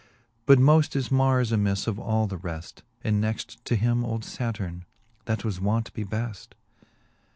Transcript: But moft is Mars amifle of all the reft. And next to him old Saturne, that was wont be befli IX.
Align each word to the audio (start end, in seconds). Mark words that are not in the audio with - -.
But 0.47 0.57
moft 0.57 0.95
is 0.95 1.11
Mars 1.11 1.51
amifle 1.51 1.85
of 1.87 1.99
all 1.99 2.25
the 2.25 2.39
reft. 2.39 2.81
And 3.03 3.21
next 3.21 3.63
to 3.65 3.75
him 3.75 4.03
old 4.03 4.23
Saturne, 4.25 4.85
that 5.25 5.45
was 5.45 5.61
wont 5.61 5.93
be 5.93 6.03
befli 6.03 6.31
IX. 6.31 6.47